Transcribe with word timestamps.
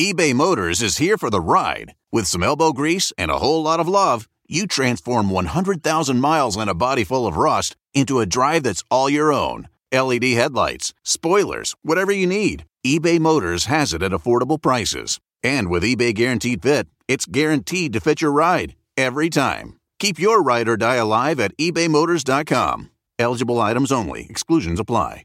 eBay 0.00 0.32
Motors 0.32 0.80
is 0.80 0.96
here 0.96 1.18
for 1.18 1.28
the 1.28 1.42
ride. 1.42 1.94
With 2.10 2.26
some 2.26 2.42
elbow 2.42 2.72
grease 2.72 3.12
and 3.18 3.30
a 3.30 3.36
whole 3.36 3.62
lot 3.62 3.80
of 3.80 3.86
love, 3.86 4.26
you 4.48 4.66
transform 4.66 5.28
100,000 5.28 6.18
miles 6.18 6.56
and 6.56 6.70
a 6.70 6.74
body 6.74 7.04
full 7.04 7.26
of 7.26 7.36
rust 7.36 7.76
into 7.92 8.18
a 8.18 8.24
drive 8.24 8.62
that's 8.62 8.82
all 8.90 9.10
your 9.10 9.30
own. 9.30 9.68
LED 9.92 10.24
headlights, 10.24 10.94
spoilers, 11.04 11.74
whatever 11.82 12.12
you 12.12 12.26
need, 12.26 12.64
eBay 12.82 13.20
Motors 13.20 13.66
has 13.66 13.92
it 13.92 14.02
at 14.02 14.12
affordable 14.12 14.58
prices. 14.58 15.20
And 15.42 15.68
with 15.68 15.82
eBay 15.82 16.14
Guaranteed 16.14 16.62
Fit, 16.62 16.88
it's 17.06 17.26
guaranteed 17.26 17.92
to 17.92 18.00
fit 18.00 18.22
your 18.22 18.32
ride 18.32 18.76
every 18.96 19.28
time. 19.28 19.76
Keep 19.98 20.18
your 20.18 20.42
ride 20.42 20.66
or 20.66 20.78
die 20.78 20.96
alive 20.96 21.38
at 21.38 21.54
ebaymotors.com. 21.58 22.88
Eligible 23.18 23.60
items 23.60 23.92
only, 23.92 24.26
exclusions 24.30 24.80
apply. 24.80 25.24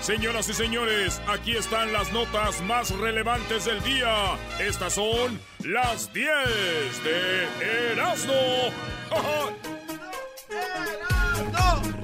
Señoras 0.00 0.48
y 0.48 0.54
señores, 0.54 1.20
aquí 1.28 1.54
están 1.56 1.92
las 1.92 2.10
notas 2.10 2.62
más 2.62 2.90
relevantes 2.90 3.66
del 3.66 3.82
día. 3.82 4.34
Estas 4.58 4.94
son 4.94 5.38
las 5.62 6.10
10 6.14 7.04
de 7.04 7.92
Erasmo. 7.92 8.32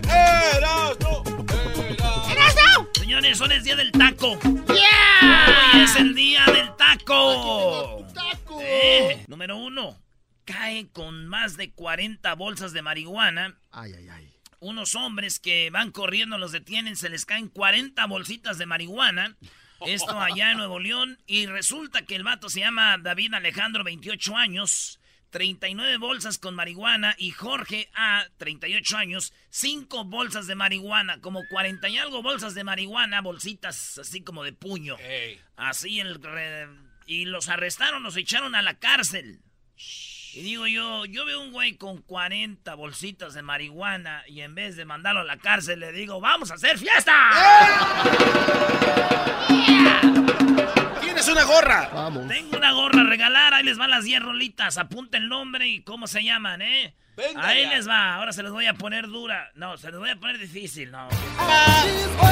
¡Erasmo! 0.05 1.25
¡Erasmo! 2.31 2.89
Señores, 2.95 3.41
hoy 3.41 3.49
es 3.55 3.65
día 3.65 3.77
del 3.77 3.91
taco. 3.93 4.39
¡Yeah! 4.69 5.73
Hoy 5.75 5.81
es 5.81 5.97
el 5.97 6.15
día 6.15 6.45
del 6.47 6.77
taco. 6.77 8.07
¡Taco! 8.15 8.61
Eh, 8.61 9.25
número 9.27 9.57
uno, 9.57 9.99
cae 10.45 10.89
con 10.93 11.27
más 11.27 11.57
de 11.57 11.73
40 11.73 12.35
bolsas 12.35 12.75
de 12.75 12.83
marihuana. 12.83 13.59
Ay, 13.71 13.95
ay, 13.95 14.09
ay 14.11 14.36
unos 14.61 14.95
hombres 14.95 15.39
que 15.39 15.71
van 15.71 15.91
corriendo, 15.91 16.39
los 16.39 16.53
detienen, 16.53 16.97
se 16.97 17.09
les 17.09 17.25
caen 17.25 17.49
40 17.49 18.05
bolsitas 18.07 18.59
de 18.59 18.67
marihuana. 18.67 19.37
Esto 19.87 20.21
allá 20.21 20.53
en 20.53 20.59
Nuevo 20.59 20.79
León. 20.79 21.19
Y 21.27 21.47
resulta 21.47 22.03
que 22.03 22.17
el 22.17 22.25
vato 22.25 22.49
se 22.49 22.61
llama 22.61 22.99
David 22.99 23.35
Alejandro, 23.35 23.85
28 23.85 24.37
años. 24.37 25.01
39 25.31 25.99
bolsas 25.99 26.39
con 26.39 26.55
marihuana 26.55 27.15
y 27.19 27.31
Jorge 27.31 27.91
A, 27.95 28.27
38 28.39 28.97
años, 28.97 29.35
5 29.51 30.05
bolsas 30.05 30.47
de 30.47 30.55
marihuana, 30.55 31.21
como 31.21 31.47
40 31.49 31.89
y 31.91 31.99
algo 31.99 32.23
bolsas 32.23 32.55
de 32.55 32.65
marihuana, 32.65 33.21
bolsitas 33.21 33.99
así 33.99 34.23
como 34.23 34.45
de 34.45 34.53
puño. 34.53 34.97
Así 35.57 36.01
el... 36.01 36.21
y 37.07 37.27
los 37.27 37.49
arrestaron, 37.49 38.03
los 38.03 38.17
echaron 38.17 38.55
a 38.55 38.63
la 38.63 38.79
cárcel. 38.79 39.41
Y 40.37 40.43
digo 40.43 40.67
yo, 40.67 41.07
yo 41.07 41.25
veo 41.25 41.41
un 41.41 41.51
güey 41.51 41.79
con 41.79 42.03
40 42.03 42.75
bolsitas 42.75 43.33
de 43.33 43.41
marihuana 43.41 44.23
y 44.29 44.43
en 44.43 44.55
vez 44.55 44.77
de 44.77 44.85
mandarlo 44.85 45.23
a 45.23 45.25
la 45.25 45.39
cárcel 45.39 45.81
le 45.81 45.93
digo, 45.93 46.21
vamos 46.21 46.51
a 46.51 46.57
hacer 46.57 46.77
fiesta. 46.77 47.15
¿Tienes 51.01 51.27
una 51.29 51.45
gorra? 51.45 51.89
Vamos. 51.91 52.29
Tengo 52.29 52.59
una 52.59 52.73
gorra 52.73 53.01
a 53.01 53.05
regalar, 53.05 53.55
ahí 53.55 53.65
les 53.65 53.79
van 53.79 53.89
las 53.89 54.05
10 54.05 54.25
rolitas, 54.25 54.77
apunta 54.77 55.17
el 55.17 55.31
nombre 55.31 55.69
y 55.69 55.81
cómo 55.81 56.07
se 56.07 56.23
llaman, 56.23 56.61
¿eh? 56.61 56.95
ahí 57.37 57.67
les 57.69 57.89
va, 57.89 58.17
ahora 58.17 58.31
se 58.35 58.43
les 58.43 58.53
voy 58.53 58.67
a 58.67 58.75
poner 58.75 59.07
dura. 59.07 59.51
No, 59.55 59.79
se 59.79 59.91
les 59.91 59.99
voy 59.99 60.11
a 60.11 60.17
poner 60.17 60.37
difícil, 60.37 60.91
no. 60.91 61.09
Ya, 61.49 62.26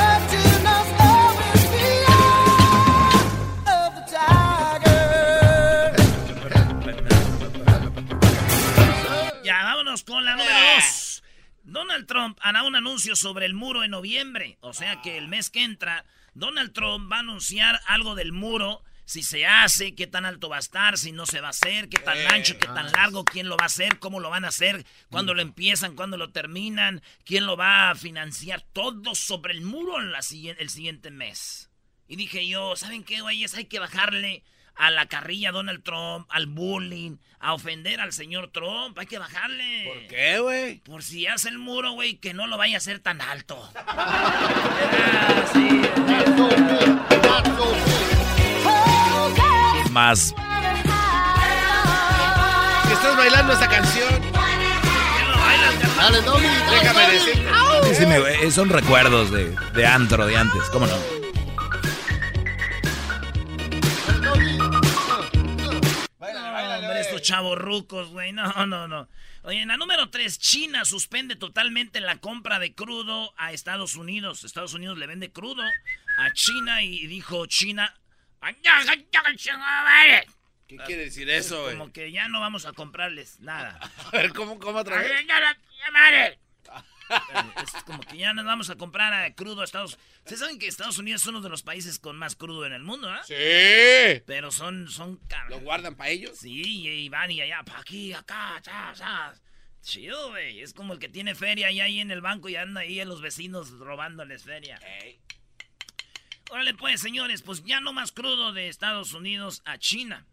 Donald 11.95 12.09
Trump 12.09 12.39
hará 12.43 12.65
un 12.65 12.75
anuncio 12.75 13.15
sobre 13.15 13.47
el 13.47 13.55
muro 13.55 13.85
en 13.85 13.93
noviembre. 13.93 14.59
O 14.63 14.73
sea 14.73 15.01
que 15.01 15.17
el 15.17 15.29
mes 15.29 15.49
que 15.49 15.63
entra, 15.63 16.05
Donald 16.35 16.73
Trump 16.73 17.09
va 17.11 17.19
a 17.19 17.21
anunciar 17.21 17.81
algo 17.87 18.17
del 18.17 18.33
muro. 18.33 18.83
Si 19.05 19.23
se 19.23 19.47
hace, 19.47 19.95
qué 19.95 20.09
tan 20.09 20.27
alto 20.27 20.49
va 20.49 20.57
a 20.57 20.59
estar, 20.59 20.99
si 20.99 21.13
no 21.13 21.25
se 21.25 21.41
va 21.41 21.49
a 21.49 21.51
hacer, 21.51 21.89
qué 21.89 21.99
tan 21.99 22.19
ancho, 22.33 22.59
qué 22.59 22.67
tan 22.67 22.91
largo, 22.91 23.25
quién 23.25 23.49
lo 23.49 23.57
va 23.57 23.65
a 23.65 23.67
hacer, 23.67 24.01
cómo 24.01 24.19
lo 24.19 24.29
van 24.29 24.45
a 24.45 24.49
hacer, 24.49 24.85
cuándo 25.09 25.35
lo 25.35 25.43
empiezan, 25.43 25.95
cuándo 25.95 26.17
lo 26.17 26.31
terminan, 26.31 27.01
quién 27.25 27.47
lo 27.47 27.57
va 27.57 27.91
a 27.91 27.95
financiar. 27.95 28.63
Todo 28.73 29.15
sobre 29.15 29.53
el 29.53 29.61
muro 29.61 30.01
en 30.01 30.11
la, 30.11 30.19
el 30.19 30.71
siguiente 30.71 31.13
mes. 31.13 31.71
Y 32.09 32.17
dije 32.17 32.45
yo, 32.49 32.75
¿saben 32.75 33.05
qué, 33.05 33.21
güeyes? 33.21 33.55
Hay 33.55 33.67
que 33.67 33.79
bajarle 33.79 34.43
a 34.77 34.91
la 34.91 35.07
carrilla 35.07 35.51
a 35.51 35.53
Donald 35.53 35.83
Trump, 35.83 36.27
al 36.31 36.47
bullying, 36.47 37.17
a 37.41 37.55
ofender 37.55 38.01
al 38.01 38.13
señor 38.13 38.51
Trump. 38.53 38.99
Hay 38.99 39.07
que 39.07 39.19
bajarle. 39.19 39.85
¿Por 39.87 40.07
qué, 40.09 40.39
güey? 40.39 40.79
Por 40.81 41.03
si 41.03 41.27
hace 41.27 41.49
el 41.49 41.59
muro, 41.59 41.93
güey, 41.93 42.17
que 42.17 42.35
no 42.35 42.47
lo 42.47 42.57
vaya 42.57 42.77
a 42.77 42.79
hacer 42.79 43.01
tan 43.01 43.21
alto. 43.21 43.71
Más. 49.91 50.35
Que 52.87 52.93
estás 52.93 53.17
bailando 53.17 53.53
esa 53.53 53.69
canción. 53.69 54.09
Dale, 55.97 56.23
Tommy. 56.23 56.47
Déjame 56.71 57.11
decir. 57.13 57.47
Sí, 57.95 58.07
me, 58.07 58.51
son 58.51 58.69
recuerdos 58.71 59.31
de, 59.31 59.55
de 59.75 59.87
antro 59.87 60.27
de 60.27 60.37
antes, 60.37 60.63
¿cómo 60.71 60.87
no? 60.87 61.14
Chavos 67.25 67.59
rucos, 67.59 68.09
güey. 68.09 68.33
No, 68.33 68.67
no, 68.67 68.87
no. 68.87 69.09
Oye, 69.43 69.61
en 69.61 69.69
la 69.69 69.77
número 69.77 70.11
3, 70.11 70.39
China 70.39 70.85
suspende 70.85 71.37
totalmente 71.37 72.01
la 72.01 72.19
compra 72.19 72.59
de 72.59 72.75
crudo 72.75 73.35
a 73.37 73.53
Estados 73.53 73.97
Unidos. 73.97 74.45
Estados 74.45 74.75
Unidos 74.75 74.97
le 74.99 75.07
vende 75.07 75.33
crudo 75.33 75.63
a 76.19 76.33
China 76.33 76.83
y 76.83 77.07
dijo 77.07 77.47
China. 77.47 77.95
¿Qué 80.67 80.77
quiere 80.79 81.05
decir 81.05 81.29
eso, 81.29 81.63
güey? 81.63 81.77
Como 81.77 81.93
que 81.93 82.11
ya 82.11 82.29
no 82.29 82.41
vamos 82.41 82.65
a 82.65 82.73
comprarles 82.73 83.41
nada. 83.41 83.79
A 84.07 84.11
ver, 84.11 84.33
¿cómo, 84.33 84.59
cómo 84.59 84.79
otra 84.79 84.99
vez? 84.99 85.11
Es 87.63 87.83
como 87.85 88.01
que 88.01 88.19
ya 88.19 88.33
nos 88.33 88.45
vamos 88.45 88.71
a 88.71 88.77
comprar 88.77 89.13
a 89.13 89.35
crudo 89.35 89.61
a 89.61 89.65
Estados 89.65 89.95
Unidos. 89.95 90.11
¿Ustedes 90.19 90.41
saben 90.41 90.59
que 90.59 90.67
Estados 90.67 90.99
Unidos 90.99 91.23
es 91.23 91.27
uno 91.29 91.41
de 91.41 91.49
los 91.49 91.63
países 91.63 91.99
con 91.99 92.17
más 92.17 92.37
crudo 92.37 92.67
en 92.67 92.73
el 92.73 92.83
mundo, 92.83 93.13
¿eh? 93.15 93.19
Sí. 93.25 94.23
Pero 94.27 94.51
son, 94.51 94.89
son 94.89 95.21
¿Lo 95.49 95.61
guardan 95.61 95.97
para 95.97 96.11
ellos? 96.11 96.39
Sí, 96.39 96.87
y 96.87 97.09
van 97.09 97.31
y 97.31 97.41
allá, 97.41 97.63
para 97.65 97.81
aquí, 97.81 98.13
acá, 98.13 98.61
ya, 98.63 98.93
ya. 98.95 99.35
Chido, 99.83 100.31
güey. 100.31 100.61
Es 100.61 100.73
como 100.73 100.95
el 100.95 100.99
que 100.99 101.09
tiene 101.09 101.35
feria 101.35 101.71
y 101.71 101.81
ahí 101.81 102.01
en 102.01 102.11
el 102.11 102.23
banco 102.23 102.49
y 102.49 102.57
anda 102.57 102.81
ahí 102.81 103.01
a 103.01 103.05
los 103.05 103.21
vecinos 103.21 103.71
robándoles 103.71 104.45
feria. 104.45 104.81
Órale, 106.51 106.75
pues, 106.75 107.01
señores, 107.01 107.43
pues 107.43 107.65
ya 107.65 107.81
no 107.81 107.93
más 107.93 108.13
crudo 108.13 108.53
de 108.53 108.69
Estados 108.69 109.13
Unidos 109.13 109.63
a 109.65 109.79
China. 109.79 110.27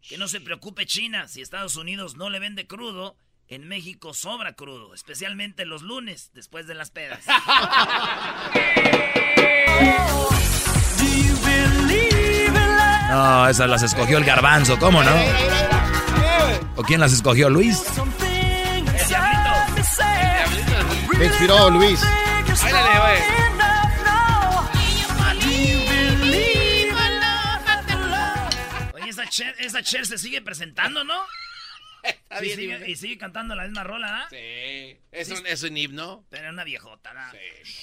Que 0.00 0.18
no 0.18 0.26
se 0.26 0.40
preocupe 0.40 0.84
China, 0.84 1.28
si 1.28 1.42
Estados 1.42 1.76
Unidos 1.76 2.16
no 2.16 2.28
le 2.28 2.40
vende 2.40 2.66
crudo, 2.66 3.16
en 3.54 3.68
México 3.68 4.14
sobra 4.14 4.54
crudo, 4.54 4.94
especialmente 4.94 5.66
los 5.66 5.82
lunes, 5.82 6.30
después 6.32 6.66
de 6.66 6.74
las 6.74 6.90
pedas. 6.90 7.22
No, 13.10 13.46
esas 13.46 13.68
las 13.68 13.82
escogió 13.82 14.16
el 14.16 14.24
garbanzo, 14.24 14.78
¿cómo 14.78 15.02
no? 15.02 15.10
¿O 16.76 16.82
quién 16.82 16.98
las 16.98 17.12
escogió, 17.12 17.50
Luis? 17.50 17.84
Me 21.18 21.26
inspiró 21.26 21.68
Luis. 21.68 22.00
Oye, 28.94 29.10
esa 29.10 29.26
Cher, 29.28 29.54
esa 29.58 29.82
Cher 29.82 30.06
se 30.06 30.16
sigue 30.16 30.40
presentando, 30.40 31.04
¿no? 31.04 31.20
Está 32.02 32.40
sigue- 32.40 32.90
y 32.90 32.96
sigue 32.96 33.18
cantando 33.18 33.54
la 33.54 33.64
misma 33.64 33.84
rola, 33.84 34.22
¿ah? 34.24 34.28
Sí. 34.30 34.98
Es 35.12 35.30
un, 35.30 35.46
es 35.46 35.62
un 35.62 35.76
himno. 35.76 36.24
Pero 36.30 36.50
una 36.50 36.64
viejota, 36.64 37.12
¿no? 37.14 37.20
Sí. 37.32 37.74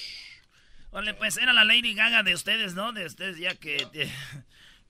Vale, 0.92 1.14
pues 1.14 1.36
era 1.36 1.52
la 1.52 1.64
Lady 1.64 1.94
Gaga 1.94 2.22
de 2.22 2.34
ustedes, 2.34 2.74
¿no? 2.74 2.92
De 2.92 3.06
ustedes 3.06 3.38
ya 3.38 3.54
que... 3.54 3.86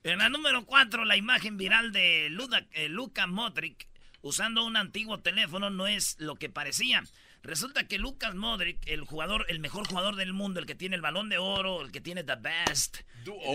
En 0.03 0.17
la 0.17 0.29
número 0.29 0.65
4, 0.65 1.05
la 1.05 1.15
imagen 1.15 1.57
viral 1.57 1.91
de 1.91 2.27
Luda- 2.31 2.65
eh, 2.71 2.89
Luka 2.89 3.27
Modric 3.27 3.87
usando 4.23 4.65
un 4.65 4.75
antiguo 4.75 5.19
teléfono 5.19 5.69
no 5.69 5.85
es 5.85 6.15
lo 6.19 6.35
que 6.37 6.49
parecía. 6.49 7.03
Resulta 7.43 7.87
que 7.87 7.99
Lucas 7.99 8.33
Modric, 8.33 8.79
el 8.87 9.01
jugador, 9.01 9.45
el 9.47 9.59
mejor 9.59 9.87
jugador 9.87 10.15
del 10.15 10.33
mundo, 10.33 10.59
el 10.59 10.65
que 10.65 10.73
tiene 10.73 10.95
el 10.95 11.03
balón 11.03 11.29
de 11.29 11.37
oro, 11.37 11.83
el 11.83 11.91
que 11.91 12.01
tiene 12.01 12.23
the 12.23 12.33
best, 12.35 12.97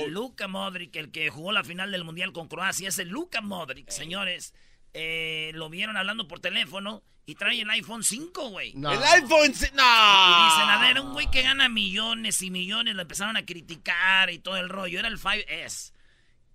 Luka 0.08 0.46
Modric, 0.46 0.94
el 0.94 1.11
que 1.11 1.31
jugó 1.31 1.50
la 1.50 1.64
final 1.64 1.90
del 1.90 2.05
mundial 2.05 2.32
con 2.32 2.46
Croacia, 2.46 2.90
ese 2.90 3.05
Luka 3.05 3.40
Modric, 3.40 3.90
señores, 3.90 4.55
eh, 4.98 5.50
lo 5.54 5.69
vieron 5.69 5.96
hablando 5.96 6.26
por 6.26 6.40
teléfono 6.40 7.02
y 7.26 7.34
trae 7.34 7.60
el 7.60 7.70
iPhone 7.70 8.02
5, 8.04 8.48
güey. 8.50 8.70
El 8.72 8.87
iPhone. 8.87 9.52
ci- 9.52 9.72
No. 9.72 9.82
Y 9.82 10.44
dicen, 10.50 10.70
a 10.70 10.78
ver, 10.81 11.00
un 11.00 11.12
güey 11.12 11.31
que 11.31 11.43
gana 11.43 11.69
millones 11.69 12.40
y 12.43 12.50
millones, 12.50 12.94
lo 12.94 13.02
empezaron 13.02 13.37
a 13.37 13.44
criticar 13.44 14.31
y 14.31 14.38
todo 14.38 14.56
el 14.56 14.69
rollo. 14.69 14.98
Era 14.98 15.08
el 15.08 15.19
5S. 15.19 15.93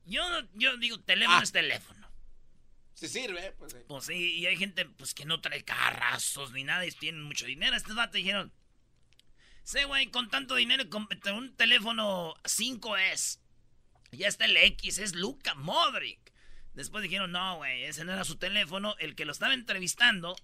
Yo, 0.06 0.24
yo 0.56 0.78
digo, 0.78 1.00
teléfono 1.02 1.38
Ah. 1.40 1.44
es 1.44 1.52
teléfono. 1.52 2.00
Si 2.94 3.08
sirve, 3.08 3.52
pues. 3.58 3.74
eh. 3.74 3.86
Pues 3.88 4.06
sí, 4.06 4.14
y 4.40 4.46
hay 4.46 4.58
gente 4.58 4.86
pues 4.86 5.14
que 5.14 5.26
no 5.26 5.42
trae 5.42 5.64
carrazos 5.64 6.52
ni 6.52 6.64
nada 6.64 6.86
y 6.86 6.92
tienen 6.92 7.24
mucho 7.24 7.46
dinero. 7.46 7.76
Estos 7.76 7.96
vatos 7.96 8.14
dijeron, 8.16 8.52
sí, 9.64 9.84
güey, 9.84 10.08
con 10.12 10.30
tanto 10.30 10.56
dinero, 10.56 10.90
con 10.90 11.08
un 11.36 11.56
teléfono 11.56 12.34
5S. 12.46 13.40
Ya 14.12 14.28
está 14.28 14.46
el 14.46 14.58
X, 14.58 14.98
es 15.00 15.16
Luca 15.16 15.54
Modric. 15.56 16.31
Después 16.74 17.04
dijeron, 17.04 17.32
no, 17.32 17.58
güey, 17.58 17.84
ese 17.84 18.06
no 18.06 18.14
era 18.14 18.24
su 18.24 18.38
teléfono. 18.38 18.96
El 19.00 19.16
que 19.16 19.26
lo 19.26 19.32
estaba 19.34 19.54
entrevistando, 19.54 20.36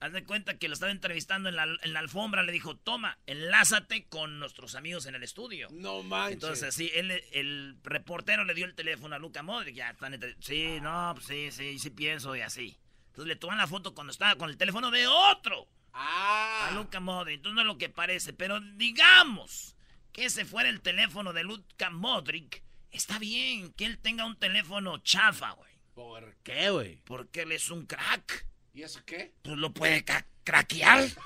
haz 0.00 0.12
de 0.12 0.24
cuenta 0.24 0.56
que 0.58 0.68
lo 0.68 0.74
estaba 0.74 0.92
entrevistando 0.92 1.48
en 1.48 1.56
la, 1.56 1.64
en 1.82 1.92
la 1.92 2.00
alfombra, 2.00 2.42
le 2.42 2.52
dijo, 2.52 2.76
toma, 2.76 3.18
enlázate 3.26 4.06
con 4.06 4.38
nuestros 4.38 4.74
amigos 4.74 5.06
en 5.06 5.14
el 5.14 5.22
estudio. 5.22 5.68
No 5.72 6.02
manches. 6.02 6.34
Entonces, 6.42 6.74
sí, 6.74 6.90
él, 6.94 7.10
el 7.32 7.76
reportero 7.82 8.44
le 8.44 8.54
dio 8.54 8.64
el 8.64 8.74
teléfono 8.74 9.14
a 9.14 9.18
Luca 9.18 9.42
Modric. 9.42 9.74
Ya 9.74 9.90
están 9.90 10.14
entre- 10.14 10.36
Sí, 10.40 10.78
no, 10.80 11.12
pues 11.14 11.26
sí, 11.26 11.50
sí, 11.50 11.78
sí 11.78 11.90
pienso 11.90 12.34
y 12.34 12.40
así. 12.40 12.78
Entonces 13.08 13.26
le 13.28 13.36
toman 13.36 13.58
la 13.58 13.66
foto 13.66 13.94
cuando 13.94 14.12
estaba 14.12 14.36
con 14.36 14.48
el 14.48 14.56
teléfono 14.56 14.90
de 14.90 15.06
otro 15.06 15.66
Ah. 15.92 16.68
a 16.68 16.74
Luca 16.76 17.00
Modric. 17.00 17.36
Entonces 17.36 17.54
no 17.56 17.60
es 17.62 17.66
lo 17.66 17.76
que 17.78 17.88
parece. 17.88 18.32
Pero 18.32 18.60
digamos 18.60 19.76
que 20.12 20.24
ese 20.26 20.44
fuera 20.44 20.68
el 20.70 20.80
teléfono 20.80 21.32
de 21.32 21.42
Luca 21.42 21.90
Modric. 21.90 22.62
Está 22.90 23.18
bien 23.18 23.72
que 23.74 23.84
él 23.84 23.98
tenga 23.98 24.24
un 24.24 24.36
teléfono 24.38 24.98
chafa, 24.98 25.50
güey. 25.52 25.70
¿Por 25.94 26.36
qué, 26.42 26.70
güey? 26.70 27.00
Porque 27.04 27.42
él 27.42 27.52
es 27.52 27.70
un 27.70 27.86
crack. 27.86 28.46
¿Y 28.72 28.82
eso 28.82 29.00
qué? 29.04 29.32
Pues 29.42 29.56
lo 29.56 29.72
puede 29.72 30.04
ca- 30.04 30.26
craquear. 30.44 31.04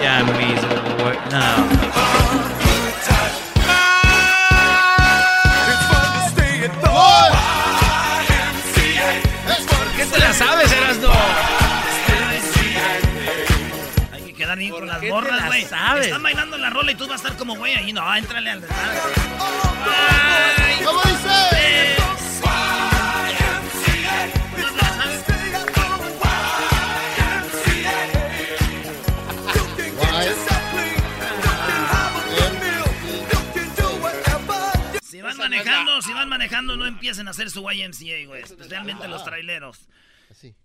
Ya 0.00 0.22
mismo, 0.24 0.94
güey. 1.04 1.18
No. 1.30 2.72
¿Por 9.68 9.96
qué 9.96 10.06
te 10.06 10.18
la 10.18 10.32
sabes, 10.32 10.72
Erasno? 10.72 11.12
Quedar 14.52 14.58
bien 14.58 14.70
¿Por 14.70 14.80
con 14.80 14.88
las 14.88 15.02
morras, 15.02 15.40
la 15.40 15.46
güey. 15.46 15.64
sabes? 15.64 16.06
Están 16.06 16.22
bailando 16.22 16.58
la 16.58 16.68
rola 16.68 16.92
y 16.92 16.94
tú 16.94 17.08
vas 17.08 17.12
a 17.12 17.16
estar 17.24 17.38
como 17.38 17.56
güey 17.56 17.74
ahí. 17.74 17.90
No, 17.92 18.14
entrale 18.14 18.50
al 18.50 18.60
¿Cómo 20.84 21.00
dice? 21.04 21.96
Si 35.02 35.20
van 35.22 35.36
manejando, 35.38 36.02
si 36.02 36.12
van 36.12 36.28
manejando, 36.28 36.76
no 36.76 36.86
empiecen 36.86 37.28
a 37.28 37.30
hacer 37.30 37.50
su 37.50 37.62
YMCA, 37.70 38.26
güey. 38.26 38.42
Especialmente 38.42 39.08
los 39.08 39.24
traileros. 39.24 39.78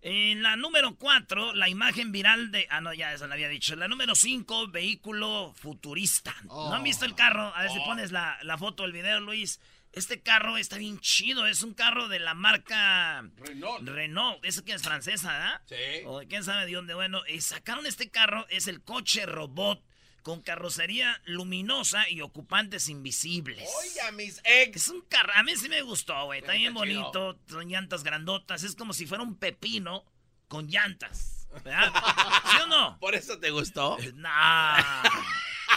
En 0.01 0.43
la 0.43 0.55
número 0.55 0.95
4, 0.95 1.53
la 1.53 1.69
imagen 1.69 2.11
viral 2.11 2.51
de. 2.51 2.67
Ah, 2.69 2.81
no, 2.81 2.93
ya 2.93 3.13
eso 3.13 3.27
lo 3.27 3.33
había 3.33 3.49
dicho. 3.49 3.75
La 3.75 3.87
número 3.87 4.15
5, 4.15 4.67
vehículo 4.69 5.53
futurista. 5.55 6.35
¿No 6.45 6.73
han 6.73 6.83
visto 6.83 7.05
el 7.05 7.15
carro? 7.15 7.53
A 7.55 7.61
ver 7.63 7.71
si 7.71 7.79
pones 7.79 8.11
la, 8.11 8.37
la 8.43 8.57
foto 8.57 8.83
del 8.83 8.91
video, 8.91 9.19
Luis. 9.19 9.59
Este 9.93 10.21
carro 10.21 10.57
está 10.57 10.77
bien 10.77 10.99
chido. 10.99 11.47
Es 11.47 11.63
un 11.63 11.73
carro 11.73 12.07
de 12.07 12.19
la 12.19 12.33
marca 12.33 13.23
Renault. 13.37 13.87
Renault. 13.87 14.45
Esa 14.45 14.63
que 14.63 14.73
es 14.73 14.83
francesa, 14.83 15.31
¿verdad? 15.31 15.61
Sí. 15.65 16.03
O 16.05 16.19
de 16.19 16.27
quién 16.27 16.43
sabe 16.43 16.65
de 16.65 16.73
dónde. 16.73 16.93
Bueno, 16.93 17.21
y 17.27 17.41
sacaron 17.41 17.85
este 17.85 18.09
carro. 18.09 18.45
Es 18.49 18.67
el 18.67 18.83
coche 18.83 19.25
robot 19.25 19.83
con 20.27 20.41
carrocería 20.41 21.21
luminosa 21.23 22.09
y 22.09 22.19
ocupantes 22.19 22.89
invisibles. 22.89 23.65
Oiga, 23.81 24.11
mis 24.11 24.41
ex. 24.43 24.75
Es 24.75 24.87
un 24.89 24.99
carro, 25.03 25.31
a 25.33 25.41
mí 25.41 25.55
sí 25.55 25.69
me 25.69 25.81
gustó, 25.83 26.25
güey. 26.25 26.41
Está 26.41 26.51
bien 26.51 26.73
bonito, 26.73 27.39
son 27.47 27.69
llantas 27.69 28.03
grandotas. 28.03 28.63
Es 28.63 28.75
como 28.75 28.91
si 28.91 29.05
fuera 29.05 29.23
un 29.23 29.37
pepino 29.37 30.03
con 30.49 30.67
llantas. 30.67 31.47
¿Verdad? 31.63 31.93
¿Sí 32.51 32.57
o 32.61 32.67
no? 32.67 32.99
¿Por 32.99 33.15
eso 33.15 33.39
te 33.39 33.51
gustó? 33.51 33.97
Nah. 34.15 34.83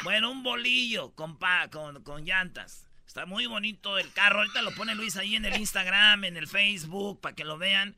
Bueno, 0.02 0.32
un 0.32 0.42
bolillo 0.42 1.12
con, 1.14 1.38
pa- 1.38 1.68
con, 1.70 2.02
con 2.02 2.24
llantas. 2.24 2.88
Está 3.06 3.26
muy 3.26 3.46
bonito 3.46 3.98
el 3.98 4.12
carro. 4.12 4.40
Ahorita 4.40 4.62
lo 4.62 4.74
pone 4.74 4.96
Luis 4.96 5.16
ahí 5.16 5.36
en 5.36 5.44
el 5.44 5.60
Instagram, 5.60 6.24
en 6.24 6.36
el 6.36 6.48
Facebook, 6.48 7.20
para 7.20 7.36
que 7.36 7.44
lo 7.44 7.56
vean. 7.56 7.94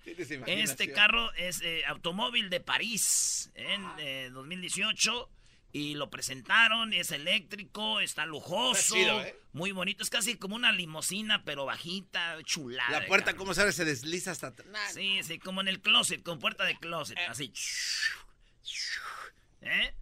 Este 0.47 0.93
carro 0.93 1.33
es 1.33 1.63
eh, 1.63 1.83
automóvil 1.87 2.51
de 2.51 2.61
París 2.61 3.51
en 3.55 3.87
eh, 3.99 4.29
2018 4.35 5.31
y 5.73 5.95
lo 5.95 6.11
presentaron. 6.11 6.93
Es 6.93 7.11
eléctrico, 7.11 8.01
está 8.01 8.27
lujoso, 8.27 8.79
Está 8.79 8.95
chido, 8.95 9.21
¿eh? 9.23 9.37
muy 9.53 9.73
bonito. 9.73 10.03
Es 10.03 10.11
casi 10.11 10.37
como 10.37 10.55
una 10.57 10.71
limosina, 10.73 11.45
pero 11.45 11.65
bajita, 11.65 12.37
chulada. 12.45 13.01
La 13.01 13.07
puerta. 13.07 13.35
¿cómo 13.35 13.55
sabes? 13.55 13.75
Se 13.75 13.85
desliza 13.85 14.31
hasta 14.33 14.49
atrás. 14.49 14.93
Sí, 14.95 15.21
sí, 15.23 15.39
como 15.39 15.61
en 15.61 15.69
el 15.69 15.81
closet, 15.81 16.23
con 16.23 16.39
puerta 16.39 16.65
de 16.65 16.77
closet, 16.79 17.19
así. 17.29 17.53
¿Eh? 19.63 19.95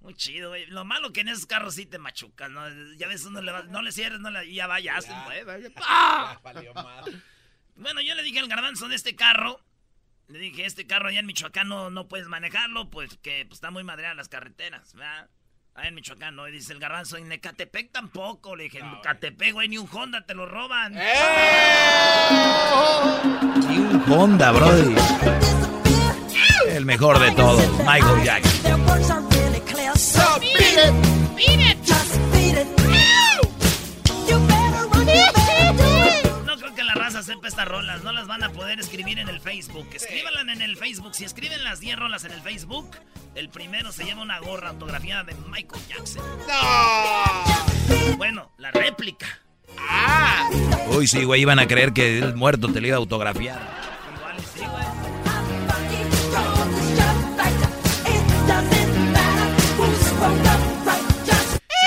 Muy 0.00 0.14
chido, 0.14 0.50
güey. 0.50 0.66
Lo 0.66 0.84
malo 0.84 1.12
que 1.12 1.20
en 1.22 1.28
esos 1.28 1.46
carros 1.46 1.74
sí 1.74 1.84
te 1.84 1.98
machucas, 1.98 2.48
¿no? 2.50 2.68
Ya 2.94 3.08
ves, 3.08 3.24
uno 3.24 3.42
le 3.42 3.50
va- 3.50 3.64
no 3.64 3.82
le 3.82 3.90
cierres, 3.90 4.20
no 4.20 4.30
le, 4.30 4.46
y 4.46 4.54
ya 4.54 4.66
va, 4.68 4.78
ya 4.80 4.98
mueve. 5.24 5.72
¡Ah! 5.82 6.40
Bueno, 7.74 8.00
yo 8.00 8.14
le 8.14 8.22
dije 8.22 8.38
al 8.38 8.48
garbanzo 8.48 8.88
de 8.88 8.94
este 8.94 9.16
carro. 9.16 9.60
Le 10.28 10.38
dije, 10.38 10.66
este 10.66 10.86
carro 10.86 11.08
allá 11.08 11.20
en 11.20 11.26
Michoacán 11.26 11.68
no, 11.68 11.88
no 11.88 12.06
puedes 12.06 12.28
manejarlo, 12.28 12.90
pues 12.90 13.16
que 13.22 13.46
pues, 13.46 13.56
está 13.56 13.70
muy 13.70 13.82
madreada 13.82 14.14
las 14.14 14.28
carreteras, 14.28 14.92
¿verdad? 14.92 15.30
Allá 15.74 15.88
en 15.88 15.94
Michoacán, 15.94 16.36
¿no? 16.36 16.46
Y 16.46 16.52
dice 16.52 16.74
el 16.74 16.80
garbanzo, 16.80 17.16
en 17.16 17.32
Ecatepec 17.32 17.90
tampoco. 17.92 18.54
Le 18.54 18.64
dije, 18.64 18.80
en 18.80 18.92
Ecatepec, 18.92 19.54
güey, 19.54 19.68
ni 19.68 19.78
un 19.78 19.88
Honda 19.90 20.26
te 20.26 20.34
lo 20.34 20.44
roban. 20.44 20.92
Y 23.70 23.78
un 23.78 24.04
Honda, 24.12 24.52
brody. 24.52 24.96
El 26.68 26.84
mejor 26.84 27.18
de 27.20 27.30
todos, 27.32 27.66
Michael 27.86 28.22
Jackson. 28.22 28.86
No 28.86 28.98
estas 37.30 37.68
rolas, 37.68 38.02
no 38.02 38.12
las 38.12 38.26
van 38.26 38.42
a 38.42 38.50
poder 38.50 38.80
escribir 38.80 39.18
en 39.18 39.28
el 39.28 39.40
Facebook. 39.40 39.86
Escríbanlas 39.92 40.48
en 40.48 40.62
el 40.62 40.76
Facebook. 40.76 41.14
Si 41.14 41.24
escriben 41.24 41.62
las 41.62 41.80
10 41.80 41.98
rolas 41.98 42.24
en 42.24 42.32
el 42.32 42.40
Facebook, 42.40 42.90
el 43.34 43.48
primero 43.50 43.92
se 43.92 44.04
lleva 44.04 44.22
una 44.22 44.38
gorra 44.38 44.70
autografiada 44.70 45.24
de 45.24 45.34
Michael 45.48 45.82
Jackson. 45.88 46.24
¡No! 46.46 48.16
Bueno, 48.16 48.50
la 48.56 48.70
réplica. 48.70 49.26
¡Ah! 49.78 50.48
Uy, 50.88 51.06
sí, 51.06 51.24
güey, 51.24 51.42
iban 51.42 51.58
a 51.58 51.68
creer 51.68 51.92
que 51.92 52.18
el 52.18 52.34
muerto 52.34 52.72
te 52.72 52.80
lo 52.80 52.86
iba 52.86 52.96
a 52.96 52.98
autografiar. 52.98 53.60
Igual 54.16 54.36
y 54.38 54.58
sí, 54.58 54.64
güey. 54.66 55.08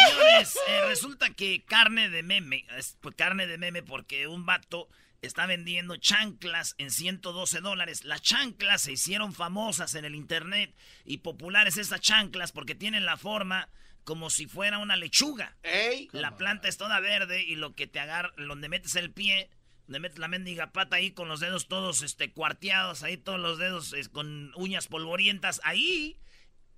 Señores, 0.07 0.59
eh, 0.67 0.81
resulta 0.87 1.29
que 1.31 1.63
carne 1.65 2.09
de 2.09 2.23
meme, 2.23 2.65
es, 2.77 2.97
pues, 3.01 3.15
carne 3.15 3.47
de 3.47 3.57
meme 3.57 3.83
porque 3.83 4.27
un 4.27 4.45
vato 4.45 4.87
está 5.21 5.45
vendiendo 5.45 5.97
chanclas 5.97 6.73
en 6.79 6.89
112 6.89 7.61
dólares. 7.61 8.03
Las 8.03 8.21
chanclas 8.21 8.81
se 8.81 8.93
hicieron 8.93 9.33
famosas 9.33 9.93
en 9.95 10.05
el 10.05 10.15
internet 10.15 10.75
y 11.05 11.19
populares 11.19 11.77
esas 11.77 12.01
chanclas 12.01 12.51
porque 12.51 12.75
tienen 12.75 13.05
la 13.05 13.17
forma 13.17 13.69
como 14.03 14.31
si 14.31 14.47
fuera 14.47 14.79
una 14.79 14.95
lechuga. 14.95 15.55
¡Ey! 15.61 16.09
La 16.11 16.37
planta 16.37 16.67
es 16.67 16.77
toda 16.77 16.99
verde 16.99 17.43
y 17.43 17.55
lo 17.55 17.75
que 17.75 17.85
te 17.85 17.99
agarra, 17.99 18.33
donde 18.35 18.67
metes 18.67 18.95
el 18.95 19.11
pie, 19.11 19.51
donde 19.85 19.99
metes 19.99 20.17
la 20.17 20.27
mendiga 20.27 20.71
pata 20.71 20.95
ahí 20.95 21.11
con 21.11 21.27
los 21.27 21.39
dedos 21.39 21.67
todos 21.67 22.01
este, 22.01 22.31
cuarteados, 22.31 23.03
ahí 23.03 23.17
todos 23.17 23.39
los 23.39 23.59
dedos 23.59 23.93
es, 23.93 24.09
con 24.09 24.51
uñas 24.55 24.87
polvorientas, 24.87 25.61
ahí, 25.63 26.17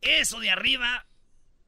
eso 0.01 0.41
de 0.41 0.49
arriba 0.49 1.05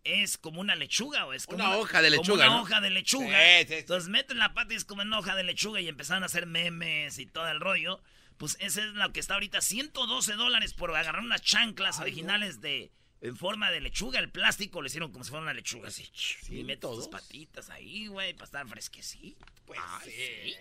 es 0.06 0.38
como 0.38 0.62
una 0.62 0.76
lechuga 0.76 1.26
o 1.26 1.34
es 1.34 1.46
como 1.46 1.58
Una 1.58 1.78
hoja 1.78 2.02
de 2.02 2.10
como 2.10 2.22
lechuga, 2.22 2.46
una 2.48 2.56
¿no? 2.56 2.62
hoja 2.62 2.80
de 2.80 2.90
lechuga. 2.92 3.38
Sí, 3.38 3.62
sí, 3.62 3.68
sí. 3.68 3.74
Entonces 3.80 4.10
meten 4.10 4.38
la 4.40 4.54
pata 4.54 4.74
y 4.74 4.78
es 4.78 4.86
como 4.86 5.02
una 5.02 5.20
hoja 5.20 5.36
de 5.36 5.44
lechuga 5.44 5.82
y 5.82 5.88
empezaron 5.90 6.24
a 6.24 6.28
hacer 6.28 6.46
memes 6.46 7.18
y 7.20 7.26
todo 7.26 7.48
el 7.50 7.60
rollo. 7.60 8.02
Pues 8.38 8.56
ese 8.60 8.82
es 8.82 8.94
lo 8.94 9.12
que 9.12 9.20
está 9.20 9.34
ahorita, 9.34 9.62
112 9.62 10.34
dólares 10.34 10.74
por 10.74 10.96
agarrar 10.96 11.22
unas 11.22 11.42
chanclas 11.42 12.00
originales 12.00 12.62
de 12.62 12.92
en 13.22 13.36
forma 13.36 13.72
de 13.72 13.82
lechuga. 13.82 14.20
El 14.20 14.30
plástico 14.30 14.82
lo 14.82 14.88
hicieron 14.88 15.12
como 15.12 15.24
si 15.24 15.30
fuera 15.32 15.44
una 15.44 15.54
lechuga 15.54 15.88
así. 15.88 16.10
y 16.50 16.64
metes 16.64 16.82
tus 16.90 17.08
patitas 17.08 17.70
ahí, 17.70 18.08
güey, 18.08 18.34
para 18.34 18.46
estar 18.46 18.68
fresquecito. 18.68 19.46
Pues 19.66 19.80
sí. 20.04 20.54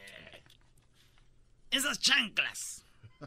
Esas 1.71 1.99
chanclas 2.01 2.87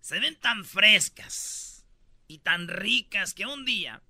se 0.00 0.18
ven 0.18 0.36
tan 0.40 0.64
frescas, 0.64 1.84
y 2.26 2.38
tan 2.38 2.68
ricas 2.68 3.34
que 3.34 3.46
un 3.46 3.64
día, 3.64 4.02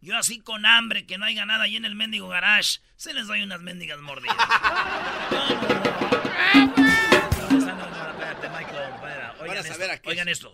yo 0.00 0.16
así 0.16 0.40
con 0.40 0.64
hambre 0.66 1.06
que 1.06 1.18
no 1.18 1.24
hay 1.26 1.34
nada 1.34 1.64
ahí 1.64 1.76
en 1.76 1.84
el 1.84 1.94
mendigo 1.94 2.28
garage, 2.28 2.80
se 2.96 3.12
les 3.14 3.26
doy 3.26 3.42
unas 3.42 3.60
mendigas 3.60 3.98
mordidas. 4.00 4.36
Oigan 9.40 9.66
esto, 9.66 10.00
oigan 10.04 10.28
esto. 10.28 10.52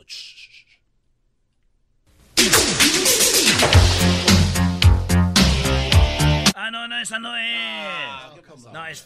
Ah, 6.55 6.71
no, 6.71 6.88
no, 6.88 6.99
esa 7.00 7.19
no 7.19 7.37
es. 7.37 8.73
No, 8.73 8.87
es. 8.87 9.05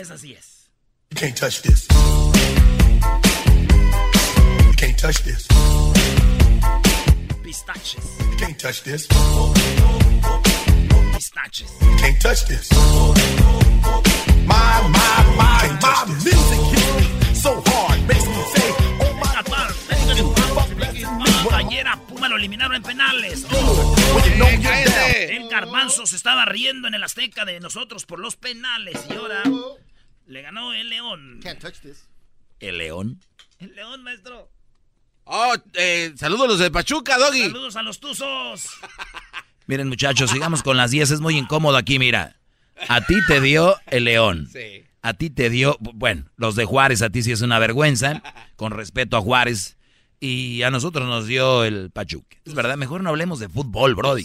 Esa 0.00 0.18
sí 0.18 0.32
es. 0.34 0.70
You 1.10 1.16
can't 1.16 1.36
touch 1.36 1.62
this. 1.62 1.86
You 4.66 4.72
can't 4.76 4.98
touch 4.98 5.22
this. 5.22 5.46
Pistaches. 7.52 8.18
You 8.30 8.36
can't 8.38 8.58
touch 8.58 8.82
this. 8.82 9.06
Pistaches. 11.12 11.70
You 11.82 11.96
can't 11.98 12.18
touch 12.18 12.46
this. 12.46 12.72
My, 14.46 14.80
my, 14.88 15.18
my, 15.36 15.68
my 15.82 16.04
music 16.24 16.60
hits 16.72 16.92
me 16.96 17.34
so 17.34 17.62
hard, 17.66 18.00
makes 18.08 18.26
me 18.26 18.42
say, 18.54 18.72
oh 19.02 19.12
my 19.20 19.42
Ayer 21.58 21.86
a 21.88 21.96
Puma 22.06 22.30
lo 22.30 22.36
eliminaron 22.36 22.76
en 22.76 22.82
penales. 22.82 23.44
El 25.28 25.48
Garbanzo 25.50 26.06
se 26.06 26.16
estaba 26.16 26.46
riendo 26.46 26.88
en 26.88 26.94
el 26.94 27.02
Azteca 27.02 27.44
de 27.44 27.60
nosotros 27.60 28.06
por 28.06 28.18
los 28.18 28.36
penales 28.36 28.98
y 29.10 29.12
ahora 29.12 29.42
le 30.24 30.40
ganó 30.40 30.72
el 30.72 30.88
León. 30.88 31.40
Can't 31.42 31.60
touch 31.60 31.80
this. 31.80 32.08
¿El 32.60 32.78
león? 32.78 33.20
El 33.58 33.74
León, 33.74 34.02
maestro. 34.02 34.50
Oh, 35.24 35.54
eh, 35.74 36.12
saludos 36.16 36.44
a 36.44 36.48
los 36.48 36.58
de 36.58 36.70
Pachuca, 36.70 37.18
Doggy. 37.18 37.42
Saludos 37.42 37.76
a 37.76 37.82
los 37.82 38.00
Tuzos. 38.00 38.66
Miren, 39.66 39.88
muchachos, 39.88 40.30
sigamos 40.30 40.62
con 40.62 40.76
las 40.76 40.90
10. 40.90 41.12
Es 41.12 41.20
muy 41.20 41.36
incómodo 41.36 41.76
aquí, 41.76 41.98
mira. 41.98 42.36
A 42.88 43.00
ti 43.02 43.16
te 43.26 43.40
dio 43.40 43.76
el 43.86 44.04
león. 44.04 44.48
Sí. 44.52 44.84
A 45.04 45.14
ti 45.14 45.30
te 45.30 45.50
dio, 45.50 45.76
bueno, 45.80 46.26
los 46.36 46.54
de 46.54 46.64
Juárez, 46.64 47.02
a 47.02 47.10
ti 47.10 47.24
sí 47.24 47.32
es 47.32 47.40
una 47.40 47.58
vergüenza, 47.58 48.22
con 48.56 48.70
respeto 48.70 49.16
a 49.16 49.20
Juárez. 49.20 49.76
Y 50.20 50.62
a 50.62 50.70
nosotros 50.70 51.08
nos 51.08 51.26
dio 51.26 51.64
el 51.64 51.90
Pachuca. 51.90 52.36
Es 52.44 52.54
verdad, 52.54 52.76
mejor 52.76 53.02
no 53.02 53.10
hablemos 53.10 53.40
de 53.40 53.48
fútbol, 53.48 53.96
Brody. 53.96 54.24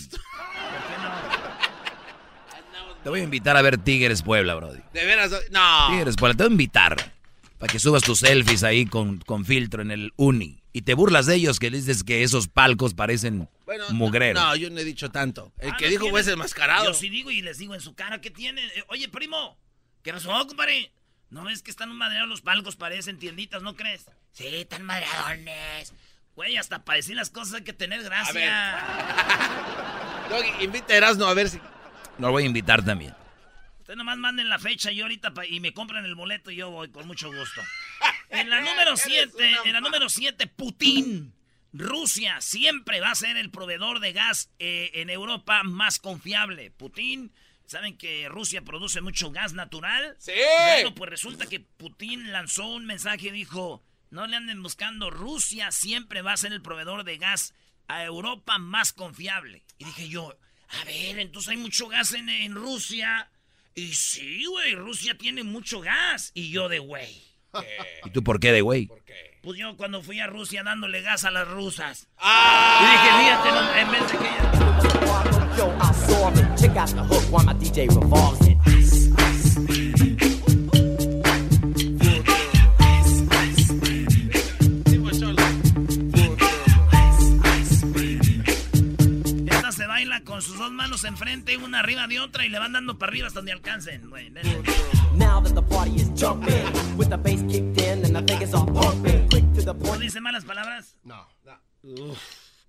Te 3.04 3.10
voy 3.10 3.22
a 3.22 3.24
invitar 3.24 3.58
a 3.58 3.64
ver 3.64 3.80
Tigres 3.80 4.22
Puebla, 4.22 4.54
Brody. 4.54 4.82
De 4.94 5.06
veras, 5.06 5.32
no. 5.50 5.88
Tigres 5.90 6.16
Puebla, 6.16 6.36
te 6.36 6.44
voy 6.44 6.52
a 6.52 6.54
invitar. 6.54 7.14
Para 7.58 7.72
que 7.72 7.80
subas 7.80 8.04
tus 8.04 8.20
selfies 8.20 8.64
ahí 8.64 8.86
con, 8.86 9.18
con 9.20 9.46
filtro 9.46 9.82
en 9.82 9.90
el 9.90 10.14
uni. 10.18 10.57
Y 10.78 10.84
te 10.84 10.94
burlas 10.94 11.26
de 11.26 11.34
ellos 11.34 11.60
que 11.60 11.72
dices 11.72 12.04
que 12.04 12.22
esos 12.22 12.48
palcos 12.50 12.94
parecen 12.94 13.50
Bueno, 13.66 13.86
mugreros. 13.90 14.40
No, 14.44 14.56
yo 14.56 14.70
no 14.70 14.78
he 14.80 14.84
dicho 14.84 15.10
tanto. 15.10 15.52
El 15.58 15.72
Ah, 15.72 15.76
que 15.76 15.86
¿no 15.86 15.90
dijo 15.90 16.10
fue 16.10 16.22
ese 16.22 16.34
enmascarado. 16.34 16.86
Yo 16.86 16.94
sí 16.94 17.10
digo 17.10 17.32
y 17.32 17.42
les 17.42 17.58
digo 17.58 17.74
en 17.74 17.82
su 17.82 17.96
cara, 17.96 18.22
¿qué 18.22 18.30
tiene? 18.30 18.64
Eh, 18.64 18.84
Oye, 18.90 19.10
primo, 19.10 19.58
¿qué 20.04 20.14
pasó, 20.14 20.30
compadre? 20.46 20.92
¿No 21.32 21.46
ves 21.46 21.64
que 21.64 21.72
están 21.72 21.92
madreados 21.96 22.30
los 22.30 22.42
palcos? 22.42 22.76
Parecen 22.76 23.18
tienditas, 23.18 23.64
¿no 23.64 23.76
crees? 23.76 24.06
Sí, 24.34 24.46
están 24.46 24.84
madreadones. 24.84 25.94
Güey, 26.36 26.58
hasta 26.58 26.86
para 26.86 26.98
decir 26.98 27.16
las 27.16 27.32
cosas 27.32 27.56
hay 27.56 27.64
que 27.64 27.74
tener 27.74 28.04
gracia. 28.04 28.78
Doggy, 30.30 30.64
invita 30.64 30.94
a 30.94 30.98
Erasmo 30.98 31.26
a 31.26 31.34
ver 31.34 31.50
si... 31.50 31.60
Lo 32.20 32.30
voy 32.30 32.44
a 32.44 32.46
invitar 32.46 32.86
también. 32.86 33.16
Ustedes 33.80 33.98
nomás 33.98 34.20
manden 34.20 34.48
la 34.48 34.60
fecha 34.60 34.92
y 34.92 35.02
ahorita 35.02 35.34
y 35.50 35.60
me 35.60 35.74
compran 35.74 36.06
el 36.06 36.14
boleto 36.14 36.52
y 36.52 36.58
yo 36.58 36.70
voy 36.70 36.90
con 36.90 37.08
mucho 37.08 37.34
gusto. 37.34 37.62
En 38.30 38.50
la 38.50 38.62
número 38.62 38.98
7, 38.98 39.32
en 39.66 39.74
la 39.74 39.82
número 39.82 40.10
7, 40.10 40.48
Putin. 40.48 41.34
Rusia 41.74 42.42
siempre 42.42 43.02
va 43.02 43.12
a 43.12 43.16
ser 43.16 43.38
el 43.38 43.52
proveedor 43.52 44.00
de 44.00 44.14
gas 44.14 44.50
eh, 44.60 44.92
en 44.96 45.10
Europa 45.10 45.64
más 45.64 46.00
confiable. 46.00 46.72
Putin, 46.72 47.32
¿saben 47.66 47.98
que 47.98 48.28
Rusia 48.30 48.64
produce 48.64 49.02
mucho 49.02 49.32
gas 49.32 49.54
natural? 49.54 50.16
Sí. 50.18 50.32
Bueno, 50.66 50.96
pues 50.96 51.10
resulta 51.10 51.46
que 51.46 51.60
Putin 51.60 52.32
lanzó 52.32 52.68
un 52.68 52.86
mensaje 52.86 53.28
y 53.28 53.32
dijo, 53.32 53.84
no 54.10 54.28
le 54.28 54.38
anden 54.38 54.64
buscando, 54.64 55.10
Rusia 55.10 55.72
siempre 55.72 56.22
va 56.22 56.34
a 56.34 56.38
ser 56.38 56.54
el 56.54 56.62
proveedor 56.62 57.04
de 57.04 57.18
gas 57.18 57.54
a 57.88 58.04
Europa 58.04 58.58
más 58.58 58.94
confiable. 58.94 59.64
Y 59.78 59.86
dije 59.86 60.10
yo, 60.10 60.38
a 60.70 60.84
ver, 60.86 61.20
entonces 61.20 61.50
hay 61.50 61.58
mucho 61.58 61.88
gas 61.88 62.14
en, 62.14 62.30
en 62.30 62.56
Rusia. 62.56 63.30
Y 63.76 63.94
sí, 63.94 64.46
güey, 64.46 64.74
Rusia 64.74 65.18
tiene 65.18 65.44
mucho 65.44 65.82
gas. 65.82 66.32
Y 66.34 66.50
yo 66.50 66.70
de 66.70 66.80
güey. 66.80 67.24
¿Y 68.06 68.10
tú 68.10 68.24
por 68.24 68.40
qué 68.40 68.52
de 68.52 68.62
güey? 68.62 68.90
Pues 69.42 69.58
yo 69.60 69.78
cuando 69.78 70.02
fui 70.02 70.20
a 70.20 70.28
Rusia 70.28 70.64
dándole 70.64 71.02
gas 71.02 71.24
a 71.24 71.32
las 71.32 71.48
rusas. 71.48 72.08
Ah. 72.18 72.80
Y 72.82 72.86
dije, 72.92 73.10
fíjate, 73.24 73.52
no, 73.52 73.76
en 73.76 73.92
vez 73.92 74.12
de 74.12 74.18
que 74.18 74.28
con 90.38 90.44
sus 90.44 90.60
dos 90.60 90.72
manos 90.72 91.04
enfrente, 91.04 91.58
una 91.58 91.80
arriba 91.80 92.06
de 92.06 92.20
otra, 92.20 92.46
y 92.46 92.50
le 92.50 92.60
van 92.60 92.72
dando 92.72 93.00
para 93.00 93.10
arriba 93.10 93.26
hasta 93.26 93.40
donde 93.40 93.54
alcancen. 93.54 94.08
güey. 94.08 94.30
Now 95.16 95.42
that 95.42 95.56
the 95.56 95.64
party 95.64 95.96
is 95.96 96.12
jumping, 96.14 96.64
with 96.96 97.10
the 97.10 97.18
bass 97.18 97.42
kicked 97.52 97.82
in 97.82 98.06
and 98.06 98.16
the 98.16 98.22
Vegas 98.22 98.54
are 98.54 98.64
pumping. 98.72 99.28
Quick 99.30 99.52
to 99.56 99.62
the 99.62 99.74
¿No 99.74 99.80
point. 99.80 100.00
dice 100.04 100.22
malas 100.22 100.46
palabras? 100.46 100.96
No. 101.04 101.28
Uf, 101.82 102.20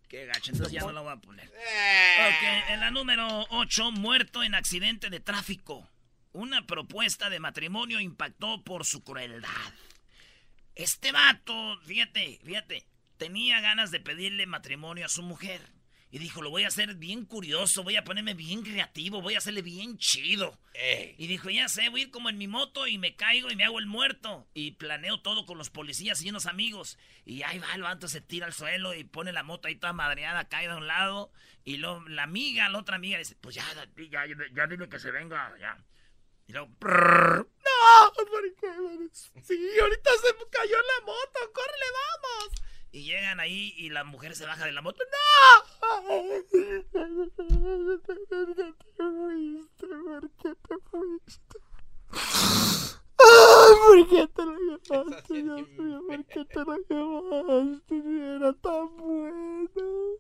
qué 0.09 0.25
gacho, 0.25 0.53
entonces 0.53 0.73
ya 0.73 0.81
no 0.81 0.93
lo 0.93 1.03
voy 1.03 1.13
a 1.13 1.17
poner. 1.17 1.47
Ok, 1.47 2.71
en 2.71 2.81
la 2.81 2.91
número 2.91 3.45
8, 3.51 3.93
muerto 3.93 4.43
en 4.43 4.55
accidente 4.55 5.11
de 5.11 5.21
tráfico. 5.21 5.87
Una 6.33 6.67
propuesta 6.67 7.29
de 7.29 7.39
matrimonio 7.39 8.01
impactó 8.01 8.65
por 8.65 8.87
su 8.87 9.05
crueldad. 9.05 9.51
Este 10.75 11.13
vato, 11.13 11.79
fíjate, 11.85 12.41
fíjate, 12.43 12.87
tenía 13.19 13.61
ganas 13.61 13.91
de 13.91 14.01
pedirle 14.01 14.47
matrimonio 14.47 15.05
a 15.05 15.11
su 15.11 15.23
mujer. 15.23 15.61
Y 16.11 16.19
dijo, 16.19 16.41
lo 16.41 16.49
voy 16.49 16.65
a 16.65 16.69
hacer 16.69 16.95
bien 16.95 17.27
curioso, 17.27 17.83
voy 17.83 17.97
a 17.97 18.05
ponerme 18.05 18.33
bien 18.33 18.62
creativo, 18.62 19.21
voy 19.21 19.35
a 19.35 19.38
hacerle 19.38 19.61
bien 19.61 19.99
chido. 19.99 20.59
Y 21.19 21.27
dijo, 21.27 21.50
ya 21.50 21.69
sé, 21.69 21.91
voy 21.91 22.00
a 22.00 22.05
ir 22.05 22.11
como 22.11 22.31
en 22.31 22.38
mi 22.38 22.49
moto 22.49 22.87
y 22.87 22.97
me 22.97 23.15
caigo 23.15 23.50
y 23.50 23.57
me 23.57 23.65
hago 23.65 23.79
el 23.79 23.87
muerto. 23.87 24.49
Y 24.55 24.73
planeo 24.73 25.21
todo 25.21 25.45
con 25.45 25.59
los 25.59 25.69
policías 25.69 26.23
y 26.23 26.31
unos 26.31 26.47
amigos. 26.47 26.99
Y 27.27 27.43
ahí 27.43 27.59
va 27.59 27.75
el 27.75 27.83
vato, 27.83 28.09
se 28.09 28.23
tira 28.23 28.47
al 28.47 28.55
suelo 28.55 28.95
y 28.95 29.05
pone 29.05 29.33
la 29.33 29.43
moto 29.43 29.69
ahí 29.69 29.77
toda 29.77 29.93
madreada, 29.93 30.49
cae 30.49 30.69
de 30.69 30.77
un 30.77 30.87
lado. 30.87 31.31
Y 31.65 31.77
luego 31.77 32.03
la 32.09 32.23
amiga, 32.23 32.69
la 32.71 32.79
otra 32.79 32.97
amiga, 32.97 33.19
dice, 33.19 33.37
pues 33.41 33.55
ya, 33.57 33.65
ya, 33.97 34.25
ya, 34.27 34.35
ya 34.55 34.67
dile 34.67 34.88
que 34.88 34.99
se 34.99 35.11
venga, 35.11 35.55
ya. 35.61 35.77
Y 36.47 36.53
luego, 36.53 36.71
prrr, 36.79 37.38
no. 37.38 38.12
Sí, 39.43 39.69
ahorita 39.81 40.11
se 40.23 40.35
cayó 40.50 40.77
la 40.77 41.07
moto, 41.07 41.53
córrele, 41.53 41.87
vamos. 41.93 42.68
Y 42.90 43.04
llegan 43.04 43.38
ahí 43.38 43.75
y 43.76 43.90
la 43.90 44.04
mujer 44.04 44.35
se 44.35 44.47
baja 44.47 44.64
de 44.64 44.73
la 44.73 44.80
moto, 44.80 45.02
¿Por 53.18 54.09
qué 54.09 54.28
te 54.28 54.45
lo 54.45 54.57
llevaste, 54.57 55.42
Dios 55.42 55.68
mío? 55.78 56.00
¿Por 56.07 56.25
qué 56.26 56.45
te 56.45 56.64
lo 56.64 56.76
llevaste? 56.88 57.97
Era 58.37 58.52
tan 58.54 58.97
bueno. 58.97 60.18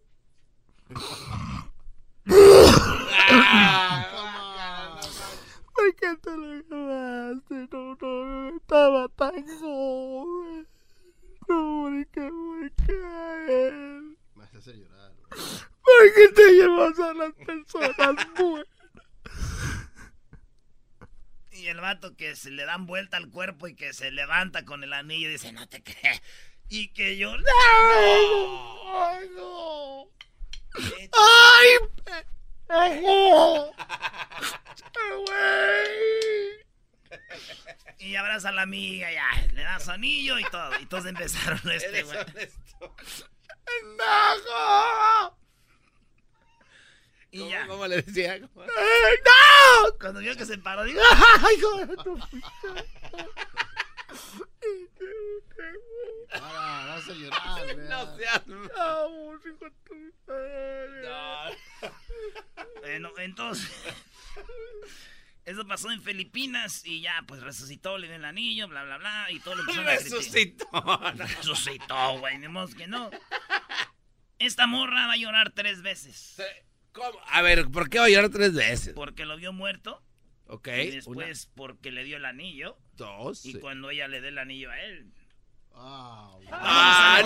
¿Por 5.74 5.94
qué 5.94 6.16
te 6.22 6.36
lo 6.36 6.54
llevaste? 6.54 7.68
No, 7.70 7.96
no, 8.00 8.48
estaba 8.56 9.08
tan 9.08 9.46
joven. 9.58 10.68
No. 11.48 11.82
¿Por 11.82 12.06
qué? 12.08 12.47
A 14.58 14.60
hacer 14.60 14.74
llorar. 14.74 15.12
¿Por 15.30 16.14
qué 16.16 16.28
te 16.34 16.52
llevas 16.52 16.98
a 16.98 17.14
las 17.14 17.32
personas? 17.34 18.26
Y 21.52 21.68
el 21.68 21.80
vato 21.80 22.16
que 22.16 22.34
se 22.34 22.50
le 22.50 22.64
dan 22.64 22.86
vuelta 22.86 23.18
al 23.18 23.30
cuerpo 23.30 23.68
y 23.68 23.76
que 23.76 23.92
se 23.92 24.10
levanta 24.10 24.64
con 24.64 24.82
el 24.82 24.92
anillo 24.94 25.28
y 25.28 25.32
dice, 25.32 25.52
no 25.52 25.68
te 25.68 25.84
crees. 25.84 26.20
Y 26.68 26.88
que 26.88 27.16
yo... 27.16 27.30
¡Ay, 28.84 29.30
no! 29.36 30.10
¡Ay! 30.74 31.78
¡Ay! 32.68 33.00
¡Güey! 35.24 35.88
Y 38.00 38.16
abraza 38.16 38.48
a 38.48 38.52
la 38.52 38.62
amiga, 38.62 39.12
ya, 39.12 39.28
le 39.52 39.62
da 39.62 39.78
su 39.78 39.92
anillo 39.92 40.36
y 40.40 40.44
todo. 40.50 40.80
Y 40.80 40.86
todos 40.86 41.06
empezaron 41.06 41.60
este, 41.70 42.02
güey. 42.02 42.18
¡No! 43.96 45.38
Y 47.30 47.48
ya. 47.50 47.66
¿Cómo 47.66 47.86
le 47.86 48.02
decía? 48.02 48.40
¿Cómo? 48.40 48.62
¡Ay, 48.62 48.68
¡No! 49.24 49.98
Cuando 49.98 50.20
vio 50.20 50.36
que 50.36 50.46
se 50.46 50.58
paró, 50.58 50.84
digo, 50.84 51.00
¡Ay, 51.46 51.56
hijo 51.56 51.86
de 51.86 51.96
tu 51.96 52.18
Ahora 56.30 56.86
vas 56.86 57.08
a 57.08 57.12
llorar, 57.12 57.76
No 57.76 58.16
seas... 58.16 58.42
Vamos, 58.46 59.40
hijo 59.46 59.64
de 59.64 59.70
tu 59.84 59.94
Bueno, 62.80 63.10
entonces. 63.18 63.70
Eso 65.48 65.66
pasó 65.66 65.90
en 65.90 66.02
Filipinas 66.02 66.82
y 66.84 67.00
ya, 67.00 67.24
pues 67.26 67.40
resucitó, 67.40 67.96
le 67.96 68.06
dio 68.06 68.16
el 68.16 68.24
anillo, 68.26 68.68
bla, 68.68 68.84
bla, 68.84 68.98
bla, 68.98 69.28
y 69.30 69.40
todo 69.40 69.54
lo 69.54 69.64
criticar. 69.66 69.86
Resucitó. 69.98 70.66
Resucitó, 71.16 72.18
güey, 72.18 72.36
ni 72.38 72.48
modo 72.48 72.68
que 72.76 72.86
no. 72.86 73.10
Esta 74.38 74.66
morra 74.66 75.06
va 75.06 75.14
a 75.14 75.16
llorar 75.16 75.50
tres 75.52 75.80
veces. 75.80 76.36
¿Cómo? 76.92 77.18
A 77.28 77.40
ver, 77.40 77.68
¿por 77.70 77.88
qué 77.88 77.98
va 77.98 78.04
a 78.04 78.08
llorar 78.10 78.28
tres 78.30 78.52
veces? 78.52 78.92
Porque 78.94 79.24
lo 79.24 79.36
vio 79.38 79.52
muerto. 79.54 80.02
Ok. 80.48 80.68
Y 80.68 80.90
después 80.90 81.50
porque 81.54 81.92
le 81.92 82.04
dio 82.04 82.18
el 82.18 82.24
anillo. 82.26 82.78
Dos. 82.92 83.46
Y 83.46 83.52
sí. 83.52 83.58
cuando 83.58 83.88
ella 83.90 84.06
le 84.06 84.20
dé 84.20 84.28
el 84.28 84.38
anillo 84.38 84.70
a 84.70 84.80
él. 84.80 85.12
Ah, 85.74 86.36
Ah, 86.52 87.22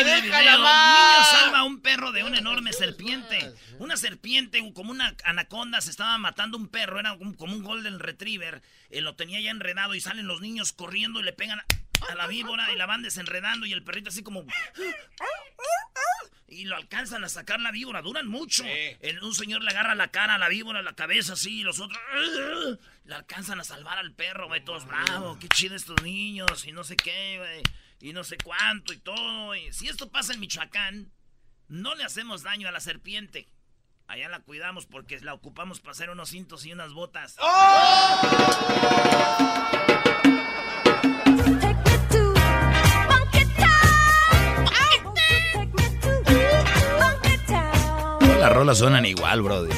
Déjala 0.02 0.40
video. 0.40 0.58
más. 0.60 1.32
Niño 1.32 1.40
salva 1.40 1.58
a 1.60 1.64
un 1.64 1.80
perro 1.80 2.12
de 2.12 2.24
una 2.24 2.38
enorme 2.38 2.72
serpiente. 2.72 3.54
Una 3.78 3.96
serpiente, 3.96 4.58
como 4.72 4.90
una 4.90 5.14
anaconda, 5.24 5.80
se 5.80 5.90
estaba 5.90 6.16
matando 6.18 6.56
un 6.58 6.68
perro. 6.68 6.98
Era 7.00 7.16
como 7.16 7.54
un 7.54 7.62
golden 7.62 7.98
retriever. 8.00 8.62
Eh, 8.90 9.00
lo 9.00 9.14
tenía 9.14 9.40
ya 9.40 9.50
enredado 9.50 9.94
y 9.94 10.00
salen 10.00 10.26
los 10.26 10.40
niños 10.40 10.72
corriendo 10.72 11.20
y 11.20 11.22
le 11.22 11.32
pegan 11.32 11.60
a, 11.60 12.14
la 12.14 12.26
víbora 12.26 12.72
y 12.72 12.76
la 12.76 12.86
van 12.86 13.02
desenredando 13.02 13.66
y 13.66 13.72
el 13.72 13.82
perrito 13.82 14.08
así 14.10 14.22
como... 14.22 14.44
Y 16.46 16.66
lo 16.66 16.76
alcanzan 16.76 17.24
a 17.24 17.28
sacar 17.28 17.58
la 17.60 17.72
víbora, 17.72 18.00
duran 18.02 18.28
mucho. 18.28 18.64
El- 18.64 19.20
un 19.24 19.34
señor 19.34 19.64
le 19.64 19.70
agarra 19.70 19.94
la 19.96 20.08
cara 20.08 20.34
a 20.34 20.38
la 20.38 20.48
víbora, 20.48 20.82
la 20.82 20.94
cabeza 20.94 21.32
así, 21.32 21.60
y 21.60 21.62
los 21.64 21.80
otros 21.80 21.98
le 23.04 23.14
alcanzan 23.14 23.58
a 23.58 23.64
salvar 23.64 23.98
al 23.98 24.12
perro, 24.12 24.46
güey, 24.46 24.64
todos 24.64 24.86
bravos, 24.86 25.38
qué 25.38 25.48
chido 25.48 25.74
estos 25.74 26.00
niños, 26.02 26.64
y 26.66 26.72
no 26.72 26.84
sé 26.84 26.96
qué, 26.96 27.38
güey, 27.38 27.62
y 28.00 28.12
no 28.12 28.24
sé 28.24 28.36
cuánto 28.42 28.92
y 28.92 28.98
todo. 28.98 29.54
y 29.54 29.72
si 29.72 29.88
esto 29.88 30.10
pasa 30.10 30.34
en 30.34 30.40
Michoacán, 30.40 31.12
no 31.68 31.94
le 31.94 32.04
hacemos 32.04 32.42
daño 32.42 32.68
a 32.68 32.72
la 32.72 32.80
serpiente. 32.80 33.48
Allá 34.06 34.28
la 34.28 34.40
cuidamos 34.40 34.86
porque 34.86 35.18
la 35.20 35.32
ocupamos 35.32 35.80
para 35.80 35.92
hacer 35.92 36.10
unos 36.10 36.28
cintos 36.28 36.66
y 36.66 36.72
unas 36.72 36.92
botas. 36.92 37.36
Todas 48.20 48.38
las 48.38 48.52
rolas 48.52 48.78
suenan 48.78 49.06
igual, 49.06 49.40
brody. 49.40 49.72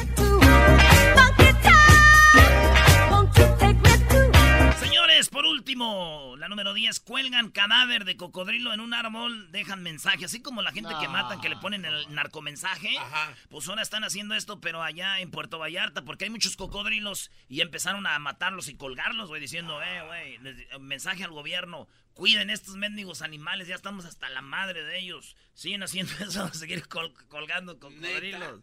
Señores, 4.81 5.29
por 5.29 5.47
último, 5.47 6.36
número 6.57 6.73
10, 6.73 7.01
cuelgan 7.01 7.51
cadáver 7.51 8.07
de 8.07 8.17
cocodrilo 8.17 8.73
en 8.73 8.81
un 8.81 8.95
árbol, 8.95 9.53
dejan 9.53 9.83
mensaje, 9.83 10.25
así 10.25 10.41
como 10.41 10.63
la 10.63 10.73
gente 10.73 10.95
que 10.99 11.07
matan, 11.07 11.39
que 11.43 11.51
le 11.51 11.57
ponen 11.59 11.85
el 11.85 12.15
narcomensaje. 12.15 12.97
Ajá. 12.97 13.35
Pues 13.51 13.69
ahora 13.69 13.83
están 13.83 14.05
haciendo 14.05 14.35
esto, 14.35 14.59
pero 14.59 14.83
allá 14.83 15.21
en 15.21 15.31
Puerto 15.31 15.59
Vallarta, 15.59 16.03
porque 16.07 16.25
hay 16.25 16.31
muchos 16.31 16.57
cocodrilos 16.57 17.31
y 17.51 17.61
empezaron 17.61 18.07
a 18.07 18.19
matarlos 18.21 18.69
y 18.69 18.75
colgarlos, 18.75 19.29
güey, 19.29 19.39
diciendo, 19.39 19.83
eh, 19.83 20.01
güey, 20.07 20.79
mensaje 20.81 21.25
al 21.25 21.31
gobierno, 21.33 21.89
cuiden 22.15 22.49
estos 22.49 22.77
mendigos 22.77 23.21
animales, 23.21 23.69
ya 23.69 23.75
estamos 23.75 24.07
hasta 24.07 24.31
la 24.31 24.41
madre 24.41 24.83
de 24.83 24.99
ellos. 24.99 25.37
Siguen 25.53 25.83
haciendo 25.83 26.11
eso, 26.25 26.43
a 26.45 26.55
seguir 26.55 26.89
col- 26.89 27.13
colgando 27.29 27.79
cocodrilos. 27.79 28.63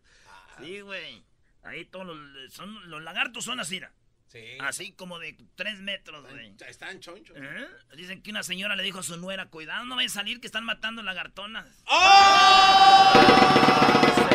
Sí, 0.60 0.80
güey. 0.82 1.24
Ahí 1.62 1.86
todos 1.86 2.08
los, 2.08 2.52
son, 2.52 2.90
los 2.90 3.04
lagartos 3.04 3.46
son 3.46 3.60
así, 3.60 3.76
mira. 3.76 3.94
Sí. 4.34 4.58
Así 4.62 4.94
como 4.94 5.20
de 5.20 5.38
tres 5.54 5.80
metros, 5.80 6.28
güey. 6.28 6.56
Están 6.68 7.00
chonchos. 7.00 7.38
¿Eh? 7.39 7.67
Dicen 7.96 8.24
que 8.24 8.32
una 8.32 8.41
señora 8.41 8.76
le 8.76 8.82
dijo 8.82 8.98
a 8.98 9.04
su 9.04 9.15
nuera, 9.17 9.46
cuidado, 9.46 9.86
no 9.86 9.96
vaya 9.96 10.08
a 10.08 10.10
salir 10.10 10.41
que 10.41 10.48
están 10.48 10.65
matando 10.65 11.04
lagartonas. 11.04 11.67
Something 13.13 14.33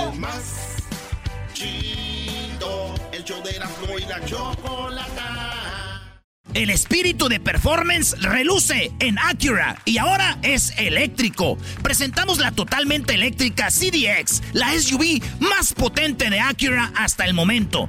el 0.00 0.18
más 0.18 0.76
chido. 1.52 2.94
El 3.12 3.24
show 3.24 3.42
de 3.42 3.52
y 3.52 4.06
la 4.06 4.24
chocolate. 4.24 5.22
El 6.54 6.68
espíritu 6.68 7.30
de 7.30 7.40
performance 7.40 8.14
reluce 8.20 8.92
en 9.00 9.18
Acura 9.18 9.80
y 9.86 9.96
ahora 9.96 10.36
es 10.42 10.74
eléctrico. 10.76 11.56
Presentamos 11.82 12.40
la 12.40 12.52
totalmente 12.52 13.14
eléctrica 13.14 13.68
CDX, 13.68 14.42
la 14.52 14.78
SUV 14.78 15.22
más 15.40 15.72
potente 15.72 16.28
de 16.28 16.40
Acura 16.40 16.92
hasta 16.94 17.24
el 17.24 17.32
momento. 17.32 17.88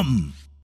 Come! 0.01 0.40